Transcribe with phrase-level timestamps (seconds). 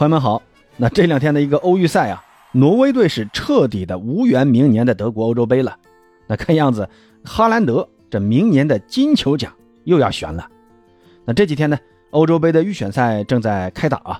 [0.00, 0.40] 朋友们好，
[0.78, 5.76] 那这两天的一个欧预赛啊，挪威队是彻底的无缘明年的德国欧洲杯了。
[6.26, 6.88] 那看样子，
[7.22, 9.52] 哈兰德这明年的金球奖
[9.84, 10.48] 又要悬了。
[11.26, 11.78] 那这几天呢，
[12.12, 14.18] 欧洲杯的预选赛正在开打啊。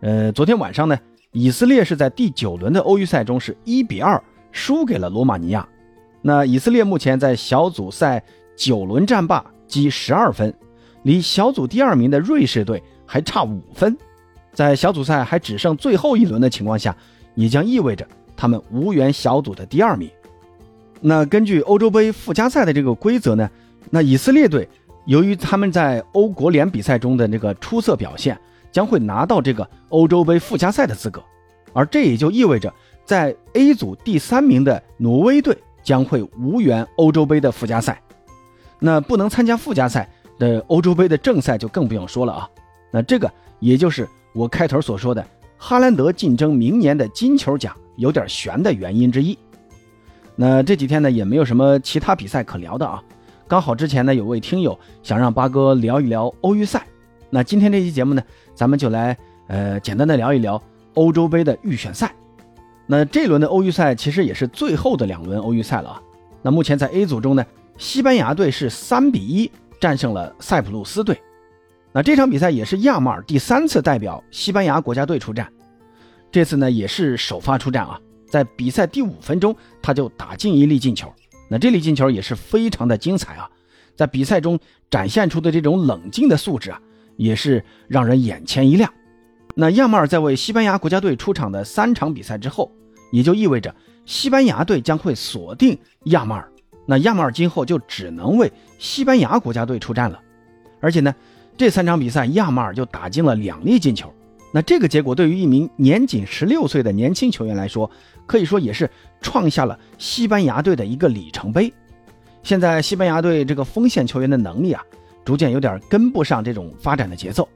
[0.00, 0.98] 呃，昨天晚上呢，
[1.30, 4.20] 以色列是在第九轮的欧预赛中是一比二
[4.50, 5.64] 输给了罗马尼亚。
[6.22, 8.20] 那以色列目前在小组赛
[8.56, 10.52] 九轮战罢，积十二分，
[11.04, 13.96] 离小组第二名的瑞士队还差五分。
[14.52, 16.94] 在小组赛还只剩最后一轮的情况下，
[17.34, 20.10] 也将意味着他们无缘小组的第二名。
[21.00, 23.48] 那根据欧洲杯附加赛的这个规则呢，
[23.90, 24.68] 那以色列队
[25.06, 28.38] 由于他们在欧国联比赛中的这个出色表现，
[28.72, 31.22] 将会拿到这个欧洲杯附加赛的资格，
[31.72, 32.72] 而这也就意味着
[33.04, 38.02] 在 A 组第三名的挪威队将会无缘欧洲杯的附加赛。
[38.80, 42.50] 那不能参加附加赛的欧洲杯的正赛就更不用说了啊。
[42.90, 44.08] 那这个也就是。
[44.32, 45.24] 我开头所说的
[45.56, 49.36] 哈兰德竞争明年的金球奖有点悬的原因之一。
[50.36, 53.02] 那这几天呢也没有什么其他比赛可聊的啊。
[53.46, 56.86] 刚好之前呢有位听友想让八哥聊一聊欧预赛，
[57.28, 58.22] 那今天这期节目呢
[58.54, 59.16] 咱们就来
[59.48, 60.62] 呃简单的聊一聊
[60.94, 62.14] 欧洲杯的预选赛。
[62.86, 66.02] 那这轮的欧预赛其实也是最后的两轮欧预赛了啊。
[66.42, 67.44] 那目前在 A 组中呢，
[67.76, 71.20] 西班牙队是三比一战胜了塞浦路斯队。
[71.92, 75.52] 那这场比赛也是亚马尔第三次代表西班牙国家队出战，
[76.30, 81.12] 这次呢也是首发出战啊，在比赛第五分钟他就打进一粒进球，
[81.48, 83.50] 那这粒进球也是非常的精彩啊，
[83.96, 84.56] 在比赛中
[84.88, 86.80] 展现出的这种冷静的素质啊，
[87.16, 88.92] 也是让人眼前一亮。
[89.56, 92.70] 那亚马尔在为西班牙国家队出场的三场比赛之后，
[93.10, 93.74] 也就意味着
[94.06, 96.48] 西班牙队将会锁定亚马尔，
[96.86, 100.22] 那亚马尔今后就只能为西班牙国家队出战了，
[100.80, 101.12] 而且呢。
[101.56, 104.12] 这三场比赛，亚马尔就打进了两粒进球。
[104.52, 107.88] 那这个结果对于一名年仅十六岁的年轻球员来说，
[108.26, 111.72] 可以说也是创下了西班牙队的一个里程碑。
[112.42, 114.82] 现在西班牙队这个锋线球员的能力啊，
[115.24, 117.48] 逐渐有点跟不上这种发展的节奏。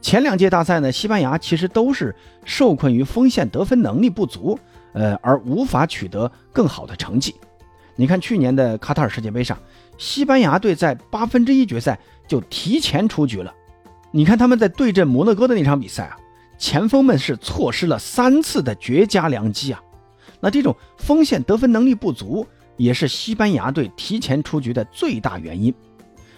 [0.00, 2.14] 前两届大赛呢，西班牙其实都是
[2.44, 4.58] 受困于锋线得分能力不足，
[4.92, 7.34] 呃，而无法取得更好的成绩。
[7.96, 9.58] 你看去年的卡塔尔世界杯上，
[9.98, 11.98] 西班牙队在八分之一决赛。
[12.28, 13.54] 就提前出局了。
[14.10, 16.16] 你看他们在对阵摩洛哥的那场比赛啊，
[16.58, 19.82] 前锋们是错失了三次的绝佳良机啊。
[20.38, 25.74] 那这种锋线得分能力不足，也是西班牙队提前出局的最大原因。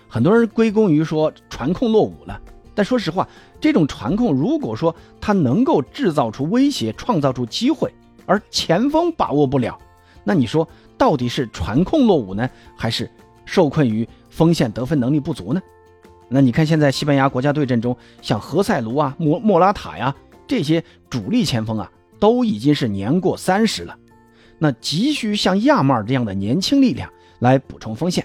[0.07, 2.41] 很多人归功于说传控落伍了，
[2.73, 3.29] 但说实话，
[3.61, 7.93] 这种传控如果说他能够制造出威胁、创造出机会，
[8.27, 9.77] 而前锋把握不了，
[10.23, 13.11] 那你说到底是传控落伍呢，还是
[13.51, 15.61] 受困于锋线得分能力不足呢？
[16.29, 20.15] 那你看，现在西班牙国家队阵中，像何塞卢啊、莫莫拉塔呀
[20.47, 21.91] 这些主力前锋啊，
[22.21, 23.99] 都已经是年过三十了，
[24.57, 27.11] 那急需像亚马尔这样的年轻力量
[27.41, 28.25] 来补充锋线。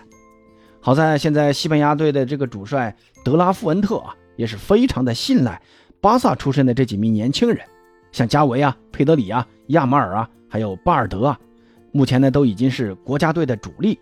[0.80, 5.60] 好在现在西班牙队的这个主帅德拉富恩特啊，也是非常的信赖
[6.00, 7.66] 巴萨出身的这几名年轻人，
[8.12, 11.40] 像加维啊、佩德里啊、亚马尔啊，还有巴尔德啊，
[11.92, 13.98] 目前呢都已经是国家队的主力。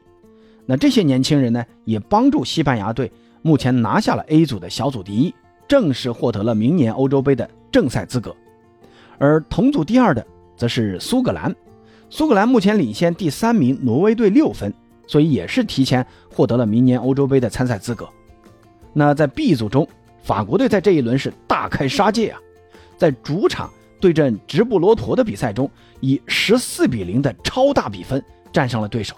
[0.66, 3.12] 那这些年轻人呢，也帮助西班牙队。
[3.42, 5.36] 目前拿下了 A 组的小组第一，
[5.68, 8.34] 正式获得了明年欧洲杯的正赛资格。
[9.18, 10.26] 而同组第二的
[10.56, 11.54] 则是苏格兰，
[12.10, 14.74] 苏格兰目前领先第三名挪威队六分，
[15.08, 18.08] 所以也是提前获得了明年欧洲杯的参赛资格。
[18.94, 19.86] 那在 B 组中，
[20.22, 22.40] 法国队在这一轮是大开杀戒啊，
[22.98, 23.70] 在主场
[24.00, 25.70] 对阵直布罗陀的比赛中，
[26.00, 29.14] 以十四比零的超大比分战胜了对手。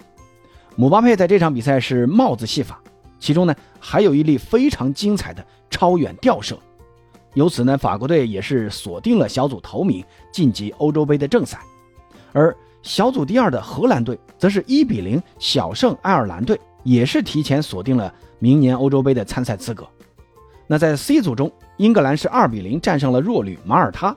[0.78, 2.78] 姆巴佩在这场比赛是帽子戏法。
[3.18, 6.58] 其中呢，还有一粒非常精彩的超远吊射，
[7.32, 11.58] 由此呢，法国队也是锁定了小组头名，晋级欧洲杯的正赛。
[12.34, 19.88] 而小组第二的荷兰队，则是一比零小胜爱尔兰队，也是提前锁定了明年欧洲杯的参赛资格。
[20.66, 24.14] 那在 C 组中，英格兰是二比零战胜了弱旅马耳他。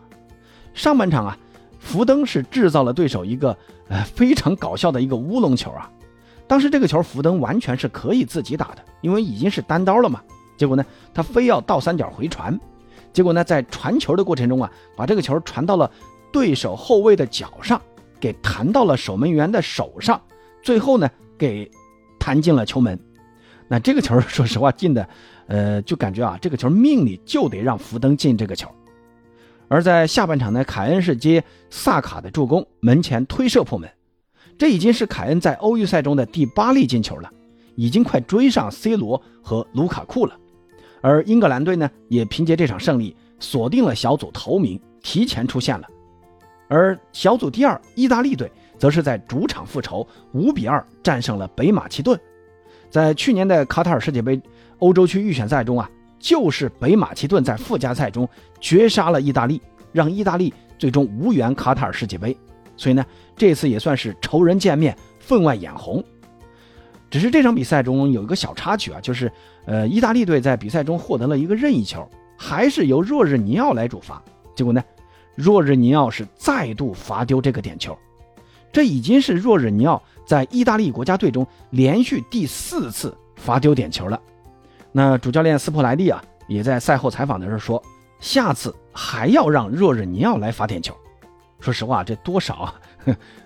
[0.74, 1.38] 上半场啊，
[1.80, 3.56] 福登是制造了对手一个
[3.88, 5.90] 呃非常搞笑的一个乌龙球啊。
[6.50, 10.20] 当时这个球，福登完全是可以自己打的，因为已经是单刀了嘛。
[10.58, 12.60] 结果呢，他非要倒三角回传，
[13.14, 15.90] 结果呢，在传球的过程中啊，把这个球传到了
[16.34, 17.80] 对手后卫的脚上，
[18.20, 20.20] 给弹到了守门员的手上，
[20.64, 21.08] 最后呢，
[21.38, 21.70] 给
[22.20, 23.00] 弹进了球门。
[23.68, 25.08] 那这个球，说实话进的，
[25.46, 28.68] 呃，就感觉啊，这个球命里就得让福登进这个球。
[29.68, 33.88] 而在下半场呢，凯恩是接萨卡的助攻，门前推射破门。
[34.60, 37.32] 这已经是凯恩在欧预赛中的第八粒进球了，
[37.76, 40.36] 已经快追上 C 罗和卢卡库了。
[41.02, 45.88] 而英格兰队呢，也凭借这场胜利锁定了小组头名，提前出线了。
[46.68, 52.20] 而小组第二意大利队则是在主场复仇，五比二战胜了北马其顿。
[52.90, 54.40] 在去年的卡塔尔世界杯
[54.80, 55.90] 欧洲区预选赛中啊，
[56.20, 58.28] 就是北马其顿在附加赛中
[58.60, 59.62] 绝杀了意大利，
[59.94, 62.36] 让意大利最终无缘卡塔尔世界杯。
[62.80, 63.06] 所以呢，
[63.36, 66.02] 这次也算是仇人见面，分外眼红。
[67.10, 69.30] 只是这场比赛中有一个小插曲啊，就是
[69.66, 74.24] 呃，意大利队在比赛中获得了一个任意球，还是由若日尼奥来主罚。
[74.56, 74.82] 结果呢，
[75.36, 77.98] 若日尼奥是再度罚丢这个点球，
[78.72, 84.18] 这已经是若日尼奥在意大利国家队中连续第四次罚丢点球了。
[84.94, 87.84] 那主教练斯普莱蒂啊，也在赛后采访的时候说，
[88.22, 90.96] 下次还要让若日尼奥来罚点球。
[91.60, 92.76] 说实话，这多少啊，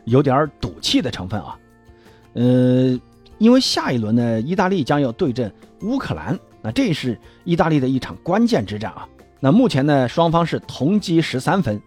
[0.05, 1.57] 有点赌气的成分啊，
[2.33, 2.99] 呃。
[3.39, 9.05] 因为下一轮呢，意大利将要对阵乌克兰，那这是意大利的一场关键之战啊。
[9.41, 11.81] 那目前呢，双方是同积十三分，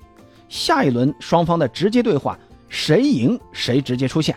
[0.50, 2.38] 下一轮双方的直接对话，
[2.69, 4.37] 谁赢谁直接出线。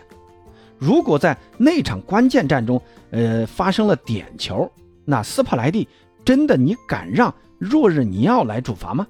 [0.78, 4.70] 如果在那场关键战中，呃，发生了点球，
[5.04, 5.86] 那斯帕莱蒂
[6.24, 9.06] 真的你敢让若日尼奥来主罚吗？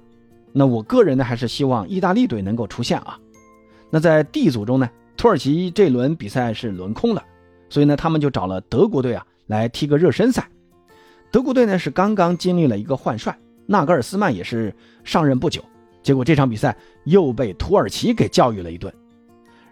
[0.53, 3.17] 那我个人呢，还是希望意大利队能够出线啊。
[3.89, 7.23] 那在 D 组中呢，土耳其这轮比赛是轮空了。
[7.69, 10.47] 所以呢，他们就找了德国队啊来踢个热身赛。
[11.31, 14.75] 德国队呢是刚刚经历了一个换帅，纳格尔斯曼也是
[15.05, 15.63] 上任不久，
[16.03, 16.75] 结果这场比赛
[17.05, 18.93] 又被土耳其给教育了一顿。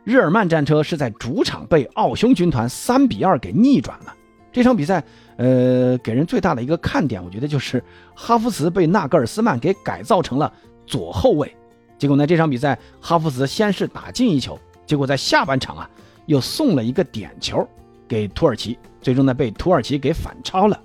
[0.06, 4.16] 日耳曼战车是在主场被奥匈军团三比二给逆转了。
[4.52, 5.04] 这场比赛，
[5.36, 7.84] 呃，给人最大的一个看点，我觉得就是
[8.16, 10.52] 哈弗茨被纳格尔斯曼给改造成了
[10.90, 11.56] 左后卫。
[11.98, 15.90] 结果呢，这场比赛哈弗茨先是打进一球，结果在下半场啊
[16.26, 17.66] 又送了一个点球。
[18.08, 20.82] 给土耳其，最终呢被土耳其给反超了。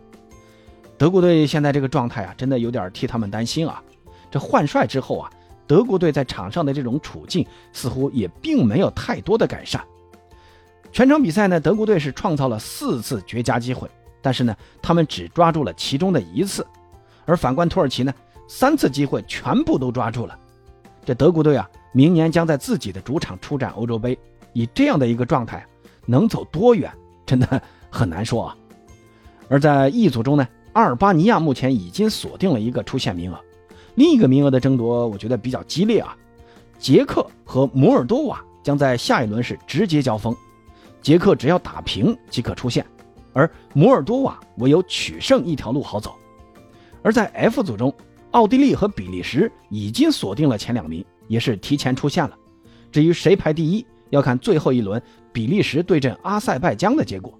[0.98, 3.82] 德国队现在这个状态啊，真的有点替他们担心啊。
[4.30, 5.30] 这换帅之后啊，
[5.66, 9.82] 德国队在场上的这种处境似乎也并没有太多的改善。
[10.92, 13.88] 全场比赛呢，德国队是创造了四次绝佳机会，
[14.20, 16.66] 但是呢，他们只抓住了其中的一次。
[17.24, 18.12] 而反观土耳其呢，
[18.46, 20.38] 三次机会全部都抓住了。
[21.04, 24.18] 这德国队啊，明年将在自己的主场出战欧洲杯，
[24.52, 25.66] 以这样的一个状态，
[26.06, 26.90] 能走多远？
[27.26, 28.56] 真的很难说啊。
[29.48, 33.38] 而在 E 组中呢，阿尔巴尼亚目前已经锁定了一个出线名额，
[33.94, 36.16] 另一个名额的争夺我觉得比较激烈啊。
[36.78, 40.34] 捷克和摩尔多瓦将在下一轮是直接交锋，
[41.00, 42.84] 捷克只要打平即可出线，
[43.32, 46.14] 而摩尔多瓦唯有取胜一条路好走。
[47.02, 47.94] 而在 F 组中，
[48.34, 52.36] 奥地利和比利时已经锁定了前两名，也是提前出线了。
[52.90, 53.86] 至于谁排第一？
[54.10, 55.00] 要看最后一轮
[55.32, 57.32] 比利时对阵阿塞拜疆的结果。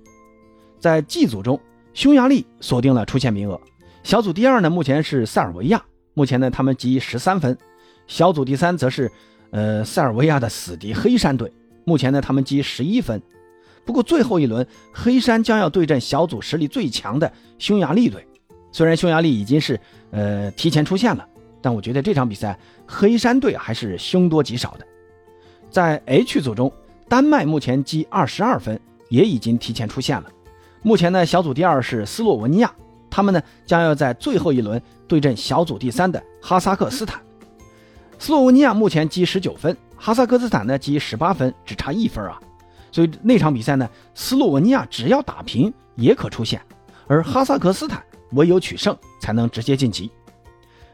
[0.78, 1.60] 在 G 组中，
[1.94, 3.60] 匈牙利锁定了出线名额。
[4.04, 7.58] 小组第二呢，目前是塞尔维亚，目前呢他们积十三分。
[8.06, 9.10] 小组第三则是
[9.50, 11.52] 呃塞尔维亚的死敌黑山队，
[11.84, 13.20] 目前呢他们积十一分。
[13.84, 18.24] 不过最后一轮黑山将要对阵小组实力最强的匈牙利队。
[18.74, 19.78] 虽然匈牙利已经是
[20.10, 21.24] 呃提前出线了，
[21.62, 24.84] 但我觉得这场比赛黑山队还是凶多吉少的。
[25.70, 26.72] 在 H 组中，
[27.08, 30.28] 丹麦目前积二十二分，也已经提前出线了。
[30.82, 32.74] 目前呢，小组第二是斯洛文尼亚，
[33.08, 37.22] 他们呢将要在最后一轮对阵小组第三的哈萨克斯坦。
[38.18, 42.40] 斯洛文尼亚目前积十九分，哈萨克斯坦呢积十八分，只差一分啊。
[42.90, 46.60] 所以那场比赛呢，斯洛文尼亚只要打平也可出线，
[47.06, 48.02] 而哈萨克斯坦
[48.34, 50.10] 唯有取胜才能直接晋级。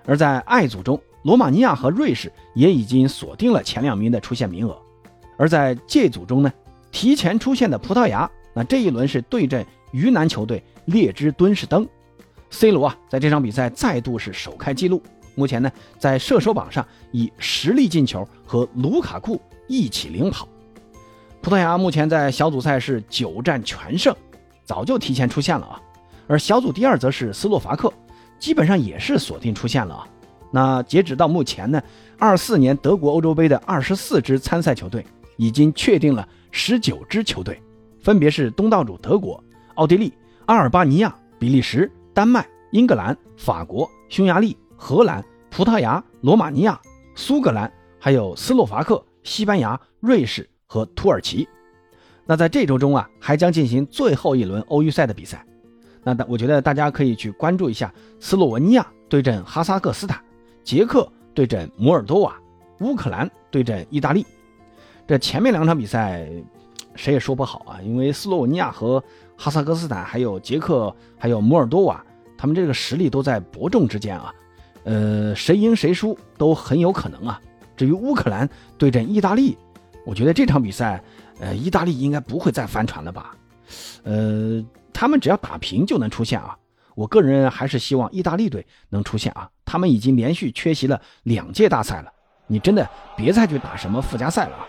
[0.07, 1.01] 而在 I 组中。
[1.23, 4.75] 罗马尼亚和瑞士也已经锁定了前两名的出线名额，
[5.37, 6.51] 而在这组中呢，
[6.91, 11.87] 提前出线的葡萄牙，那这一轮是对阵鱼腩球队列支敦士登。
[12.49, 15.03] C 罗啊，在这场比赛再度是首开纪录，
[15.35, 16.83] 目前呢在射手榜上
[17.13, 20.49] 以十粒进球和卢卡库一起领跑。
[21.43, 24.17] 葡萄牙目前在小组赛是九战全胜，
[24.65, 25.79] 早就提前出线了啊。
[26.31, 27.93] 而小组第二则是斯洛伐克，
[28.39, 30.07] 基本上也是锁定出线了啊。
[30.53, 31.83] 那截止到目前呢，
[32.21, 35.05] 二四年德国欧洲杯的二十四支参赛球队
[35.37, 37.61] 已经确定了十九支球队，
[38.01, 39.43] 分别是东道主德国、
[39.75, 40.13] 奥地利、
[40.47, 46.81] 阿尔巴尼亚、比利时、丹麦、英格兰、法国、匈牙利、荷兰、葡萄牙、罗马尼亚、
[47.17, 47.69] 苏格兰，
[47.99, 51.49] 还有斯洛伐克、西班牙、瑞士和土耳其。
[52.25, 55.45] 那在这周中啊，还将进行最后一轮欧预赛的比赛。
[56.03, 60.21] 那大我觉得大家可以去关注一下斯洛文尼亚对阵哈萨克斯坦。
[60.63, 62.37] 捷克对阵摩尔多瓦，
[62.81, 64.25] 乌克兰对阵意大利，
[65.07, 66.29] 这前面两场比赛
[66.95, 69.03] 谁也说不好啊，因为斯洛文尼亚和
[69.37, 72.05] 哈萨克斯坦，还有捷克，还有摩尔多瓦，
[72.37, 74.33] 他们这个实力都在伯仲之间啊。
[74.85, 77.41] 呃，谁赢谁输都很有可能啊。
[77.77, 79.57] 至于乌克兰对阵意大利，
[80.05, 81.03] 我觉得这场比赛，
[81.41, 83.35] 呃，意大利应该不会再翻船了吧？
[84.05, 86.57] 呃，他们只要打平就能出线啊。
[86.95, 92.13] 我个人还是希望意大利队能出现啊，他们已经连续缺席了两届大赛了，
[92.47, 92.87] 你真的
[93.17, 94.67] 别再去打什么附加赛了啊！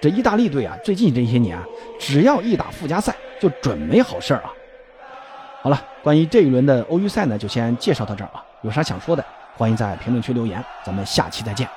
[0.00, 1.64] 这意大利队啊，最近这些年啊，
[1.98, 4.50] 只要一打附加赛就准没好事儿啊。
[5.62, 8.44] 好了，关于这一轮的欧预赛呢，就先介绍到这儿啊。
[8.62, 9.24] 有啥想说的，
[9.56, 11.68] 欢迎在评论区留言，咱们下期再见。